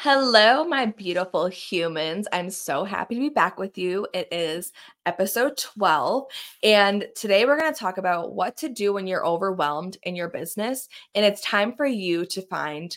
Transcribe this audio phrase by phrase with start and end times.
[0.00, 2.28] Hello, my beautiful humans.
[2.32, 4.06] I'm so happy to be back with you.
[4.14, 4.72] It is
[5.06, 6.22] episode 12.
[6.62, 10.28] And today we're going to talk about what to do when you're overwhelmed in your
[10.28, 10.88] business.
[11.16, 12.96] And it's time for you to find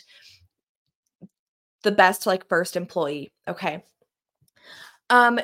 [1.82, 3.32] the best, like, first employee.
[3.48, 3.82] Okay.
[5.10, 5.40] Um,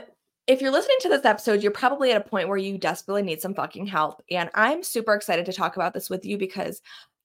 [0.47, 3.41] if you're listening to this episode, you're probably at a point where you desperately need
[3.41, 4.23] some fucking help.
[4.31, 6.81] And I'm super excited to talk about this with you because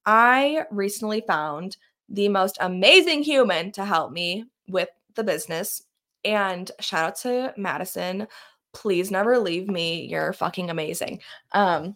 [0.08, 1.78] I recently found
[2.10, 5.84] the most amazing human to help me with the business.
[6.26, 8.28] And shout out to Madison.
[8.74, 10.06] Please never leave me.
[10.06, 11.22] You're fucking amazing.
[11.52, 11.96] Um,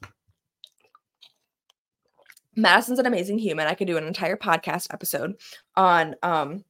[2.56, 3.68] Madison's an amazing human.
[3.68, 5.36] I could do an entire podcast episode
[5.76, 6.66] on um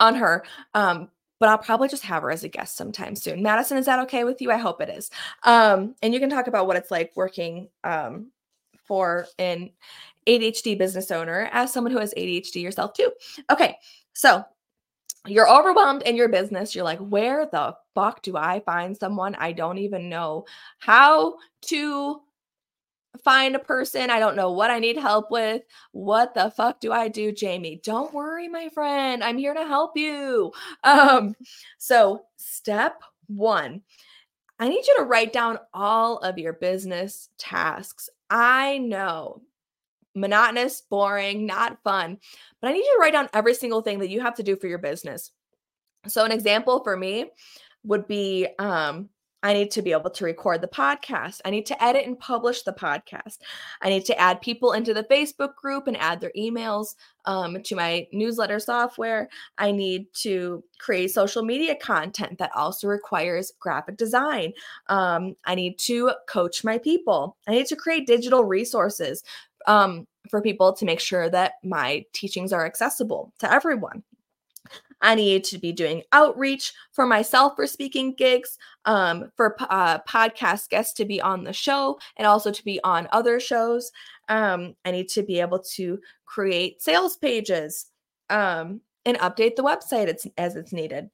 [0.00, 0.44] on her.
[0.74, 1.10] Um,
[1.40, 3.42] but I'll probably just have her as a guest sometime soon.
[3.42, 4.50] Madison, is that okay with you?
[4.50, 5.10] I hope it is.
[5.44, 8.32] Um, and you can talk about what it's like working um
[8.86, 9.70] for an
[10.28, 13.10] ADHD business owner as someone who has ADHD yourself too.
[13.50, 13.76] Okay,
[14.12, 14.44] so
[15.26, 16.74] you're overwhelmed in your business.
[16.74, 19.34] You're like, where the fuck do I find someone?
[19.36, 20.44] I don't even know
[20.78, 21.36] how
[21.66, 22.20] to
[23.24, 24.10] find a person.
[24.10, 25.62] I don't know what I need help with.
[25.92, 27.80] What the fuck do I do, Jamie?
[27.82, 29.24] Don't worry, my friend.
[29.24, 30.52] I'm here to help you.
[30.84, 31.34] Um,
[31.78, 33.82] so step one,
[34.58, 38.08] I need you to write down all of your business tasks.
[38.30, 39.42] I know
[40.14, 42.18] monotonous, boring, not fun.
[42.60, 44.56] But I need you to write down every single thing that you have to do
[44.56, 45.30] for your business.
[46.06, 47.30] So, an example for me
[47.84, 49.08] would be um,
[49.42, 51.40] I need to be able to record the podcast.
[51.44, 53.38] I need to edit and publish the podcast.
[53.82, 57.76] I need to add people into the Facebook group and add their emails um, to
[57.76, 59.28] my newsletter software.
[59.56, 64.54] I need to create social media content that also requires graphic design.
[64.88, 67.36] Um, I need to coach my people.
[67.46, 69.22] I need to create digital resources
[69.68, 74.02] um, for people to make sure that my teachings are accessible to everyone.
[75.00, 80.70] I need to be doing outreach for myself for speaking gigs, um, for uh, podcast
[80.70, 83.92] guests to be on the show and also to be on other shows.
[84.28, 87.86] Um, I need to be able to create sales pages
[88.28, 91.10] um, and update the website it's, as it's needed.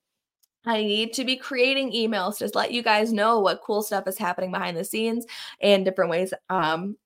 [0.66, 4.16] I need to be creating emails to let you guys know what cool stuff is
[4.16, 5.26] happening behind the scenes
[5.60, 6.96] and different ways um,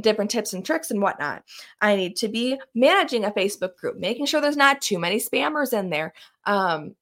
[0.00, 1.44] different tips and tricks and whatnot.
[1.80, 5.72] I need to be managing a Facebook group, making sure there's not too many spammers
[5.72, 6.12] in there.
[6.44, 6.94] Um,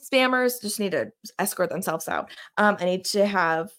[0.00, 2.30] spammers just need to escort themselves out.
[2.56, 3.70] Um, I need to have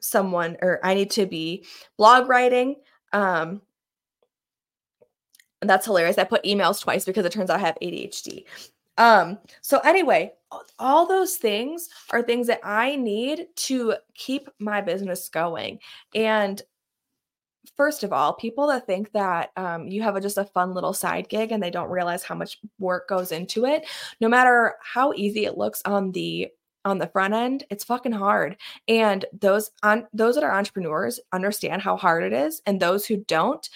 [0.00, 1.64] someone, or I need to be
[1.96, 2.76] blog writing.
[3.12, 3.62] Um,
[5.60, 6.18] that's hilarious.
[6.18, 8.44] I put emails twice because it turns out I have ADHD.
[8.98, 10.32] Um, so anyway,
[10.78, 15.78] all those things are things that I need to keep my business going.
[16.14, 16.60] And
[17.76, 20.92] first of all, people that think that um, you have a, just a fun little
[20.92, 23.86] side gig and they don't realize how much work goes into it,
[24.20, 26.48] no matter how easy it looks on the
[26.84, 28.56] on the front end, it's fucking hard.
[28.86, 33.18] And those on those that are entrepreneurs understand how hard it is, and those who
[33.18, 33.68] don't,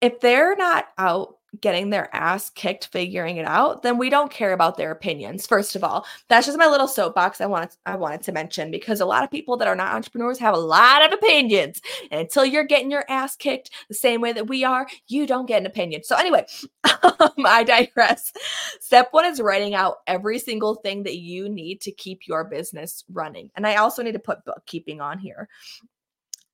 [0.00, 4.52] if they're not out getting their ass kicked figuring it out, then we don't care
[4.52, 5.46] about their opinions.
[5.46, 9.00] First of all, that's just my little soapbox I wanted I wanted to mention because
[9.00, 11.80] a lot of people that are not entrepreneurs have a lot of opinions.
[12.10, 15.46] And until you're getting your ass kicked the same way that we are, you don't
[15.46, 16.04] get an opinion.
[16.04, 16.46] So anyway,
[17.02, 18.32] um, I digress.
[18.80, 23.04] Step 1 is writing out every single thing that you need to keep your business
[23.12, 23.50] running.
[23.56, 25.48] And I also need to put bookkeeping on here.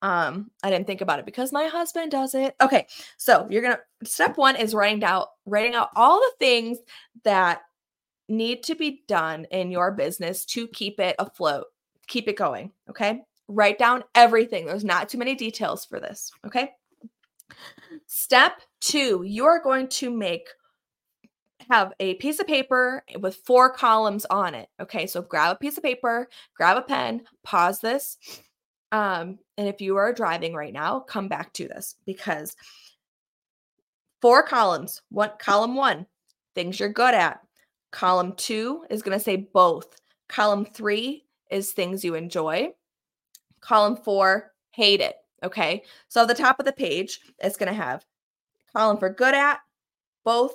[0.03, 2.55] Um, I didn't think about it because my husband does it.
[2.61, 6.79] Okay, so you're gonna step one is writing out writing out all the things
[7.25, 7.63] that
[8.29, 11.67] need to be done in your business to keep it afloat,
[12.07, 12.71] keep it going.
[12.91, 14.67] Okay, write down everything.
[14.67, 16.31] There's not too many details for this.
[16.47, 16.73] Okay.
[18.07, 20.49] Step two, you're going to make
[21.71, 24.69] have a piece of paper with four columns on it.
[24.81, 28.19] Okay, so grab a piece of paper, grab a pen, pause this,
[28.95, 32.55] um, and if you are driving right now, come back to this because
[34.23, 35.03] four columns.
[35.09, 36.07] What column one,
[36.55, 37.41] things you're good at.
[37.91, 39.97] Column two is going to say both.
[40.29, 42.69] Column three is things you enjoy.
[43.61, 45.17] Column four, hate it.
[45.43, 45.83] Okay.
[46.07, 48.07] So at the top of the page, it's going to have
[48.73, 49.59] column for good at,
[50.25, 50.55] both,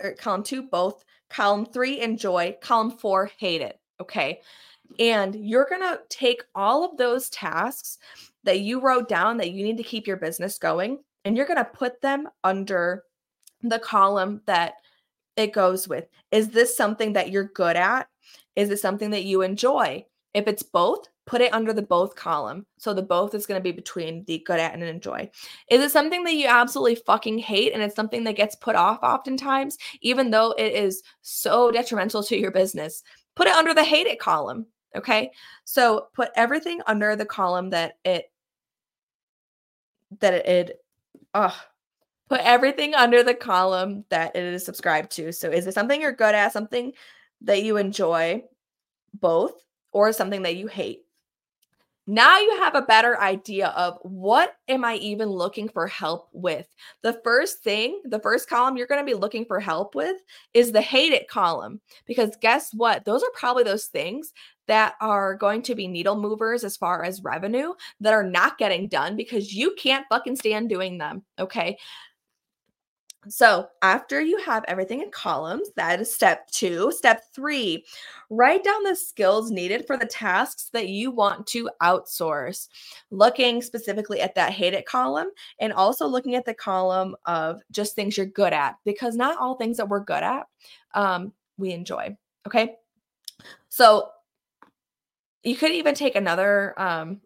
[0.00, 1.04] or column two, both.
[1.28, 2.56] Column three, enjoy.
[2.60, 3.80] Column four, hate it.
[4.00, 4.42] Okay.
[4.98, 7.98] And you're going to take all of those tasks
[8.44, 11.58] that you wrote down that you need to keep your business going, and you're going
[11.58, 13.04] to put them under
[13.62, 14.74] the column that
[15.36, 16.06] it goes with.
[16.30, 18.08] Is this something that you're good at?
[18.56, 20.04] Is it something that you enjoy?
[20.34, 22.66] If it's both, put it under the both column.
[22.78, 25.30] So the both is going to be between the good at and enjoy.
[25.70, 28.98] Is it something that you absolutely fucking hate and it's something that gets put off
[29.02, 33.02] oftentimes, even though it is so detrimental to your business?
[33.36, 34.66] Put it under the hate it column.
[34.96, 35.30] Okay.
[35.64, 38.30] So put everything under the column that it,
[40.20, 40.84] that it,
[41.34, 41.52] uh,
[42.28, 45.32] put everything under the column that it is subscribed to.
[45.32, 46.92] So is it something you're good at, something
[47.42, 48.42] that you enjoy,
[49.14, 51.04] both, or something that you hate?
[52.06, 56.66] Now you have a better idea of what am I even looking for help with?
[57.02, 60.16] The first thing, the first column you're going to be looking for help with
[60.52, 61.80] is the hate it column.
[62.06, 63.04] Because guess what?
[63.04, 64.32] Those are probably those things
[64.68, 68.88] that are going to be needle movers as far as revenue that are not getting
[68.88, 71.22] done because you can't fucking stand doing them.
[71.38, 71.78] Okay.
[73.28, 76.90] So, after you have everything in columns, that is step two.
[76.90, 77.84] Step three,
[78.30, 82.68] write down the skills needed for the tasks that you want to outsource.
[83.12, 85.28] Looking specifically at that hate it column
[85.60, 89.54] and also looking at the column of just things you're good at, because not all
[89.54, 90.48] things that we're good at
[90.94, 92.16] um, we enjoy.
[92.48, 92.74] Okay.
[93.68, 94.10] So,
[95.42, 97.20] you could even take another um,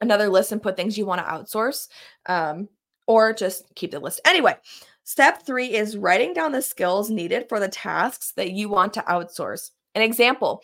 [0.00, 1.88] another list and put things you want to outsource.
[2.26, 2.68] Um,
[3.10, 4.20] or just keep the list.
[4.24, 4.56] Anyway,
[5.02, 9.02] step three is writing down the skills needed for the tasks that you want to
[9.02, 9.70] outsource.
[9.96, 10.62] An example,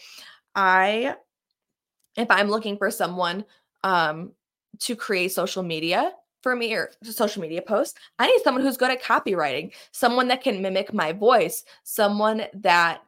[0.54, 1.16] I,
[2.16, 3.44] if I'm looking for someone
[3.82, 4.30] um,
[4.78, 8.92] to create social media for me or social media posts, I need someone who's good
[8.92, 13.00] at copywriting, someone that can mimic my voice, someone that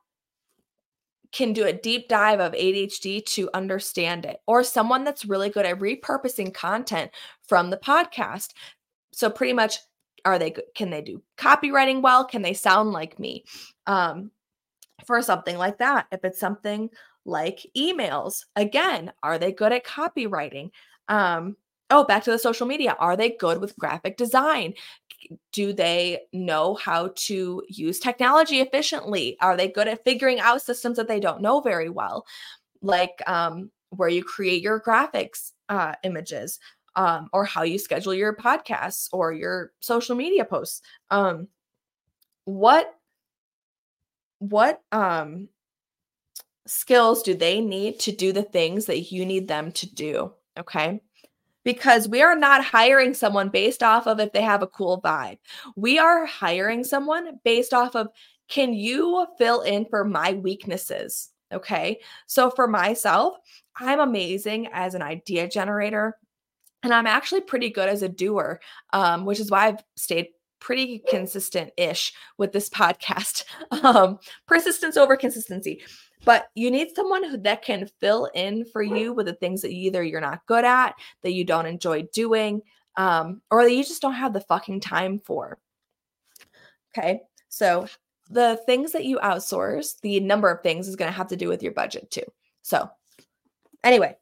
[1.32, 5.66] can do a deep dive of ADHD to understand it, or someone that's really good
[5.66, 7.10] at repurposing content
[7.46, 8.52] from the podcast.
[9.12, 9.78] So pretty much
[10.24, 12.24] are they can they do copywriting well?
[12.24, 13.44] Can they sound like me?
[13.86, 14.30] Um
[15.06, 16.06] for something like that.
[16.10, 16.90] If it's something
[17.24, 20.70] like emails, again, are they good at copywriting?
[21.08, 21.56] Um
[21.90, 22.96] oh, back to the social media.
[22.98, 24.74] Are they good with graphic design?
[25.52, 29.36] Do they know how to use technology efficiently?
[29.40, 32.24] Are they good at figuring out systems that they don't know very well?
[32.82, 36.58] Like um, where you create your graphics uh, images
[36.96, 40.82] um, or how you schedule your podcasts or your social media posts.
[41.10, 41.48] Um,
[42.44, 42.94] what
[44.40, 45.48] what um,
[46.66, 50.32] skills do they need to do the things that you need them to do?
[50.58, 51.00] Okay.
[51.68, 55.36] Because we are not hiring someone based off of if they have a cool vibe.
[55.76, 58.08] We are hiring someone based off of
[58.48, 61.28] can you fill in for my weaknesses?
[61.52, 62.00] Okay.
[62.26, 63.36] So for myself,
[63.76, 66.16] I'm amazing as an idea generator.
[66.82, 68.60] And I'm actually pretty good as a doer,
[68.94, 70.28] um, which is why I've stayed
[70.60, 73.44] pretty consistent ish with this podcast.
[73.84, 75.82] Um, persistence over consistency.
[76.24, 79.70] But you need someone who that can fill in for you with the things that
[79.70, 82.62] either you're not good at, that you don't enjoy doing,
[82.96, 85.58] um, or that you just don't have the fucking time for.
[86.96, 87.20] Okay.
[87.48, 87.86] So
[88.30, 91.48] the things that you outsource, the number of things is going to have to do
[91.48, 92.24] with your budget too.
[92.62, 92.90] So,
[93.82, 94.16] anyway,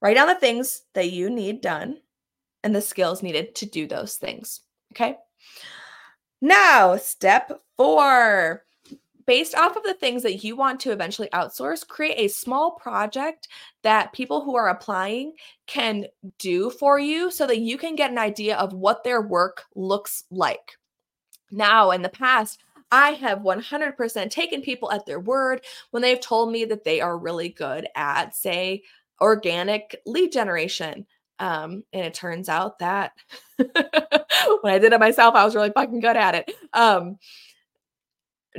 [0.00, 1.98] Write down the things that you need done
[2.64, 4.60] and the skills needed to do those things.
[4.92, 5.16] Okay.
[6.40, 8.64] Now, step four.
[9.30, 13.46] Based off of the things that you want to eventually outsource, create a small project
[13.84, 15.34] that people who are applying
[15.68, 16.06] can
[16.40, 20.24] do for you so that you can get an idea of what their work looks
[20.32, 20.76] like.
[21.52, 22.58] Now, in the past,
[22.90, 25.60] I have 100% taken people at their word
[25.92, 28.82] when they've told me that they are really good at, say,
[29.20, 31.06] organic lead generation.
[31.38, 33.12] Um, and it turns out that
[33.56, 36.52] when I did it myself, I was really fucking good at it.
[36.72, 37.18] Um,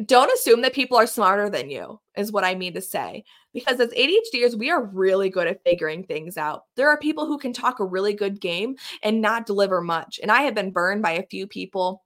[0.06, 3.26] don't assume that people are smarter than you, is what I mean to say.
[3.54, 6.66] Because as ADHDers, we are really good at figuring things out.
[6.76, 10.20] There are people who can talk a really good game and not deliver much.
[10.22, 12.04] And I have been burned by a few people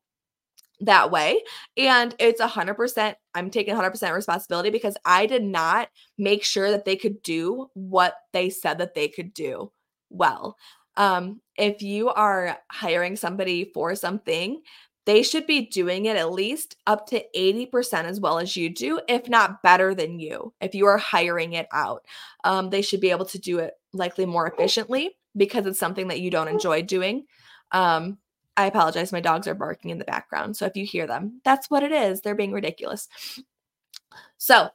[0.81, 1.41] that way.
[1.77, 6.85] And it's a 100%, I'm taking 100% responsibility because I did not make sure that
[6.85, 9.71] they could do what they said that they could do
[10.09, 10.57] well.
[10.97, 14.61] Um, if you are hiring somebody for something,
[15.05, 18.99] they should be doing it at least up to 80% as well as you do,
[19.07, 20.53] if not better than you.
[20.59, 22.05] If you are hiring it out,
[22.43, 26.21] um, they should be able to do it likely more efficiently because it's something that
[26.21, 27.25] you don't enjoy doing.
[27.71, 28.17] Um,
[28.57, 29.11] I apologize.
[29.11, 30.57] My dogs are barking in the background.
[30.57, 32.21] So if you hear them, that's what it is.
[32.21, 33.07] They're being ridiculous.
[34.37, 34.69] So,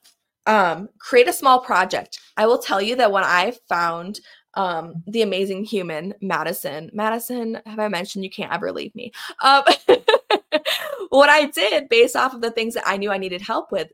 [0.46, 2.20] um, create a small project.
[2.36, 4.20] I will tell you that when I found
[4.54, 9.12] um, the amazing human, Madison, Madison, have I mentioned you can't ever leave me?
[9.42, 9.62] Um,
[11.10, 13.88] what I did based off of the things that I knew I needed help with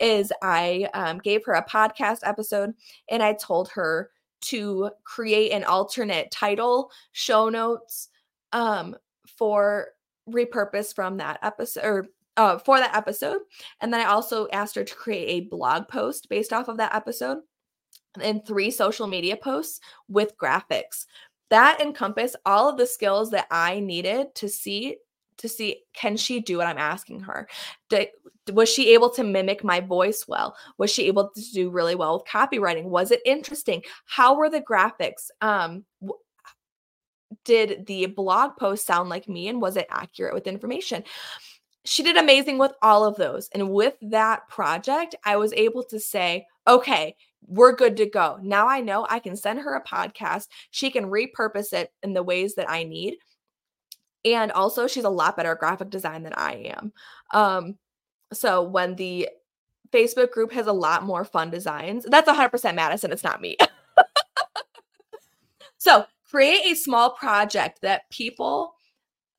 [0.00, 2.72] is I um, gave her a podcast episode
[3.10, 4.10] and I told her
[4.42, 8.08] to create an alternate title, show notes
[8.52, 9.88] um, for
[10.28, 13.40] repurpose from that episode or uh, for that episode.
[13.80, 16.94] And then I also asked her to create a blog post based off of that
[16.94, 17.38] episode
[18.20, 21.06] and three social media posts with graphics.
[21.50, 24.96] That encompass all of the skills that I needed to see
[25.40, 27.48] to see can she do what I'm asking her?
[27.88, 28.08] Did,
[28.52, 30.54] was she able to mimic my voice well?
[30.78, 32.84] Was she able to do really well with copywriting?
[32.84, 33.82] Was it interesting?
[34.04, 35.30] How were the graphics?
[35.40, 35.84] Um,
[37.44, 41.04] did the blog post sound like me and was it accurate with information?
[41.84, 43.48] She did amazing with all of those.
[43.54, 48.38] And with that project, I was able to say, okay, we're good to go.
[48.42, 50.48] Now I know I can send her a podcast.
[50.70, 53.16] She can repurpose it in the ways that I need.
[54.24, 56.92] And also, she's a lot better at graphic design than I am.
[57.32, 57.78] Um,
[58.32, 59.28] so when the
[59.92, 63.12] Facebook group has a lot more fun designs, that's 100% Madison.
[63.12, 63.56] It's not me.
[65.78, 68.74] so create a small project that people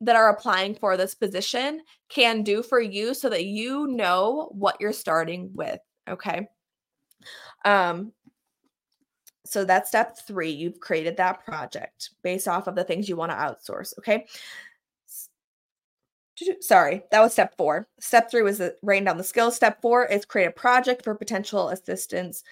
[0.01, 4.77] that are applying for this position can do for you so that you know what
[4.79, 5.79] you're starting with.
[6.09, 6.47] Okay.
[7.65, 8.13] Um,
[9.45, 10.51] so that's step three.
[10.51, 13.93] You've created that project based off of the things you want to outsource.
[13.99, 14.27] Okay.
[16.59, 17.87] Sorry, that was step four.
[17.99, 19.55] Step three was writing down the skills.
[19.55, 22.43] Step four is create a project for potential assistants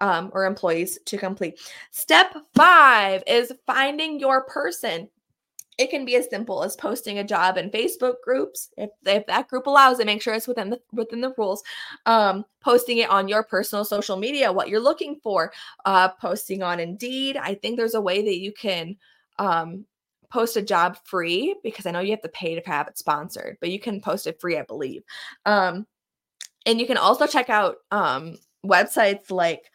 [0.00, 1.60] um, or employees to complete.
[1.90, 5.08] Step five is finding your person.
[5.76, 8.70] It can be as simple as posting a job in Facebook groups.
[8.76, 11.62] If, if that group allows it, make sure it's within the within the rules.
[12.06, 15.52] Um, posting it on your personal social media, what you're looking for.
[15.84, 17.36] Uh, posting on Indeed.
[17.36, 18.96] I think there's a way that you can
[19.38, 19.84] um,
[20.30, 23.56] post a job free because I know you have to pay to have it sponsored,
[23.60, 25.02] but you can post it free, I believe.
[25.46, 25.86] Um,
[26.66, 29.70] and you can also check out um, websites like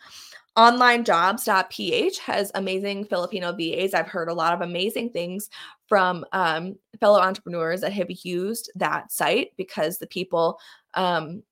[0.59, 3.93] onlinejobs.ph has amazing Filipino VAs.
[3.93, 5.49] I've heard a lot of amazing things
[5.87, 10.59] from um, fellow entrepreneurs that have used that site because the people,
[10.95, 11.43] um,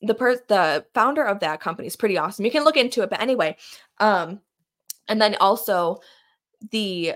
[0.00, 2.44] the per- the founder of that company is pretty awesome.
[2.44, 3.56] You can look into it, but anyway,
[3.98, 4.40] um,
[5.06, 6.00] and then also
[6.72, 7.14] the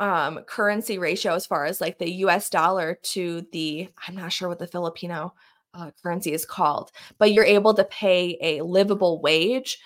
[0.00, 4.48] um currency ratio as far as like the US dollar to the I'm not sure
[4.48, 5.32] what the Filipino
[5.72, 9.78] uh, currency is called, but you're able to pay a livable wage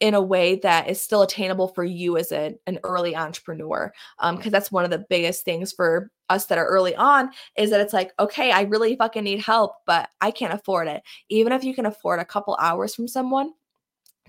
[0.00, 3.92] in a way that is still attainable for you as a, an early entrepreneur.
[4.18, 7.70] Because um, that's one of the biggest things for us that are early on is
[7.70, 11.02] that it's like, okay, I really fucking need help, but I can't afford it.
[11.28, 13.52] Even if you can afford a couple hours from someone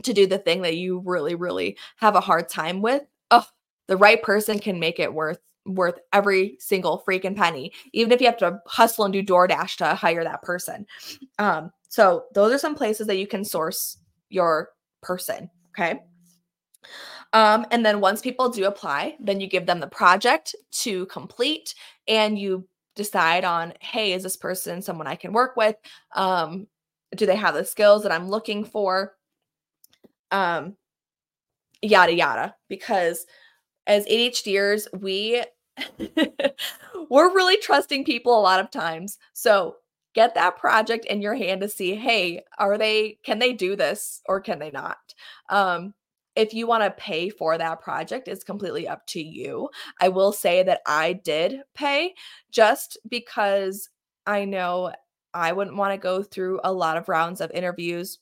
[0.04, 3.46] to do the thing that you really, really have a hard time with, oh,
[3.88, 8.28] the right person can make it worth worth every single freaking penny, even if you
[8.28, 10.86] have to hustle and do DoorDash to hire that person.
[11.40, 13.98] Um, so those are some places that you can source
[14.30, 14.70] your
[15.02, 15.50] person.
[15.78, 16.00] Okay.
[17.34, 21.76] Um, and then once people do apply, then you give them the project to complete
[22.08, 25.76] and you decide on, hey, is this person someone I can work with?
[26.16, 26.68] Um,
[27.16, 29.16] do they have the skills that I'm looking for?
[30.32, 30.76] Um,
[31.82, 32.56] yada yada.
[32.70, 33.26] Because
[33.86, 35.44] as ADHDers, we
[37.10, 39.20] we're really trusting people a lot of times.
[39.34, 39.76] So
[40.18, 44.20] get that project in your hand to see, hey, are they can they do this
[44.26, 44.98] or can they not?
[45.50, 45.94] Um,
[46.36, 49.70] if you want to pay for that project, it's completely up to you.
[50.02, 52.16] I will say that I did pay
[52.50, 53.90] just because
[54.26, 54.92] I know
[55.36, 58.18] I wouldn't want to go through a lot of rounds of interviews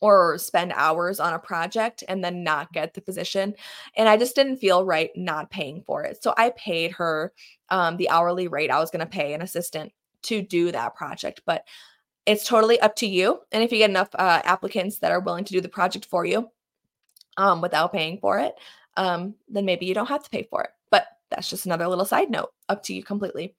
[0.00, 3.54] or spend hours on a project and then not get the position.
[3.94, 6.22] And I just didn't feel right not paying for it.
[6.22, 7.34] So I paid her
[7.68, 11.42] um, the hourly rate I was going to pay an assistant to do that project.
[11.46, 11.64] But
[12.26, 13.40] it's totally up to you.
[13.52, 16.24] And if you get enough uh, applicants that are willing to do the project for
[16.24, 16.50] you
[17.36, 18.54] um, without paying for it,
[18.96, 20.70] um, then maybe you don't have to pay for it.
[20.90, 23.54] But that's just another little side note, up to you completely.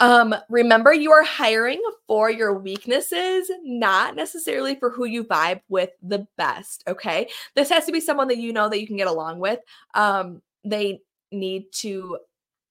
[0.00, 5.90] Um, remember, you are hiring for your weaknesses, not necessarily for who you vibe with
[6.02, 6.82] the best.
[6.88, 7.28] Okay.
[7.54, 9.60] This has to be someone that you know that you can get along with.
[9.94, 11.00] Um, they
[11.30, 12.18] need to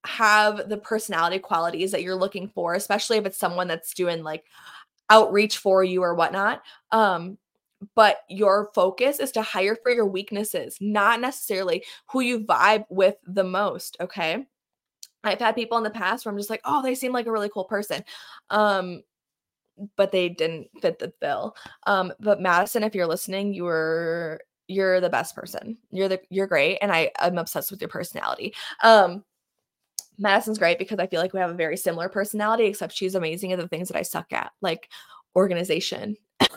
[0.06, 4.46] have the personality qualities that you're looking for, especially if it's someone that's doing like
[5.10, 6.62] outreach for you or whatnot.
[6.92, 7.38] Um,
[7.96, 13.16] but your focus is to hire for your weaknesses, not necessarily who you vibe with
[13.26, 13.98] the most.
[14.00, 14.46] Okay.
[15.24, 17.32] I've had people in the past where I'm just like, oh, they seem like a
[17.32, 18.04] really cool person.
[18.50, 19.04] Um,
[19.96, 21.56] but they didn't fit the bill.
[21.88, 25.78] Um, but Madison, if you're listening, you were you're the best person.
[25.92, 26.78] You're the you're great.
[26.82, 28.54] And I, I'm obsessed with your personality.
[28.82, 29.24] Um,
[30.18, 33.52] Madison's great because I feel like we have a very similar personality, except she's amazing
[33.52, 34.90] at the things that I suck at, like
[35.36, 36.18] organization.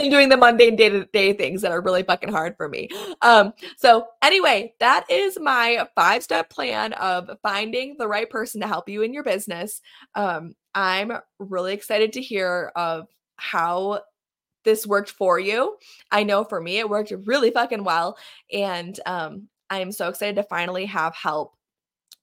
[0.00, 2.88] and doing the mundane day to day things that are really fucking hard for me.
[3.22, 8.66] Um, so anyway, that is my five step plan of finding the right person to
[8.66, 9.80] help you in your business.
[10.14, 14.00] Um, I'm really excited to hear of how
[14.64, 15.76] this worked for you.
[16.10, 18.18] I know for me, it worked really fucking well.
[18.52, 21.54] And um, I'm so excited to finally have help.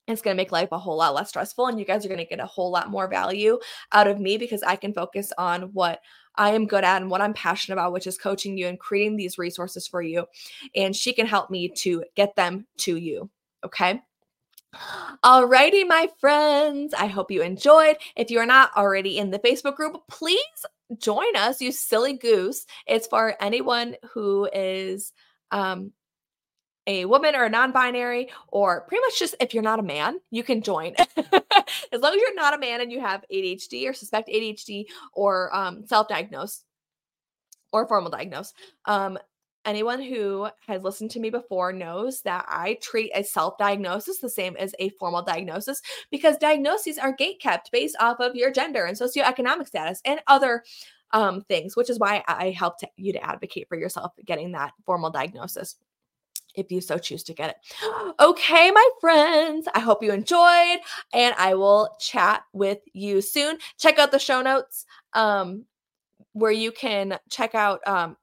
[0.07, 1.67] It's going to make life a whole lot less stressful.
[1.67, 3.59] And you guys are going to get a whole lot more value
[3.91, 5.99] out of me because I can focus on what
[6.35, 9.17] I am good at and what I'm passionate about, which is coaching you and creating
[9.17, 10.25] these resources for you.
[10.75, 13.29] And she can help me to get them to you.
[13.65, 14.01] Okay.
[15.23, 16.93] Alrighty, my friends.
[16.93, 17.97] I hope you enjoyed.
[18.15, 20.39] If you are not already in the Facebook group, please
[20.99, 22.65] join us, you silly goose.
[22.85, 25.11] It's for anyone who is
[25.51, 25.91] um,
[26.87, 30.43] a woman or a non-binary or pretty much just if you're not a man you
[30.43, 30.93] can join.
[31.91, 35.55] As long as you're not a man and you have adhd or suspect adhd or
[35.55, 36.63] um, self-diagnose
[37.71, 38.53] or formal diagnose
[38.85, 39.17] um,
[39.67, 44.29] anyone who has listened to me before knows that I treat a self diagnosis the
[44.29, 48.85] same as a formal diagnosis because diagnoses are gate kept based off of your gender
[48.85, 50.63] and socioeconomic status and other
[51.11, 55.09] um, things, which is why I help you to advocate for yourself getting that formal
[55.09, 55.75] diagnosis
[56.57, 57.55] if you so choose to get it.
[58.19, 60.79] Okay, my friends, I hope you enjoyed
[61.13, 63.59] and I will chat with you soon.
[63.77, 65.65] Check out the show notes um,
[66.33, 68.17] where you can check out um,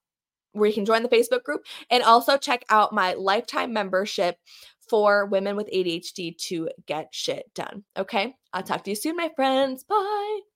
[0.53, 4.37] where you can join the Facebook group and also check out my lifetime membership
[4.89, 7.85] for women with ADHD to get shit done.
[7.97, 8.35] Okay.
[8.53, 9.85] I'll talk to you soon, my friends.
[9.85, 10.54] Bye.